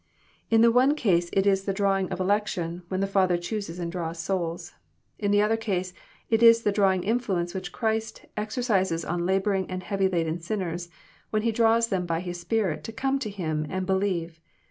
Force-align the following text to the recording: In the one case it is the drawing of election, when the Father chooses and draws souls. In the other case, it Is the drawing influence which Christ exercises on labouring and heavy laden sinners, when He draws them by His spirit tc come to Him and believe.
In 0.49 0.61
the 0.61 0.71
one 0.71 0.95
case 0.95 1.29
it 1.31 1.45
is 1.45 1.65
the 1.65 1.73
drawing 1.75 2.09
of 2.09 2.19
election, 2.19 2.81
when 2.87 3.01
the 3.01 3.05
Father 3.05 3.37
chooses 3.37 3.77
and 3.77 3.91
draws 3.91 4.17
souls. 4.17 4.73
In 5.19 5.29
the 5.29 5.43
other 5.43 5.57
case, 5.57 5.93
it 6.27 6.41
Is 6.41 6.63
the 6.63 6.71
drawing 6.71 7.03
influence 7.03 7.53
which 7.53 7.71
Christ 7.71 8.25
exercises 8.35 9.05
on 9.05 9.27
labouring 9.27 9.69
and 9.69 9.83
heavy 9.83 10.07
laden 10.09 10.39
sinners, 10.39 10.89
when 11.29 11.43
He 11.43 11.51
draws 11.51 11.89
them 11.89 12.07
by 12.07 12.21
His 12.21 12.39
spirit 12.39 12.83
tc 12.83 12.95
come 12.97 13.19
to 13.19 13.29
Him 13.29 13.67
and 13.69 13.85
believe. 13.85 14.41